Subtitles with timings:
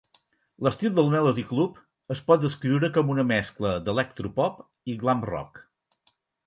[0.67, 1.77] L'estil del Melody Club
[2.15, 4.61] es pot descriure com una mescla d'electropop
[4.95, 5.67] i glam rock.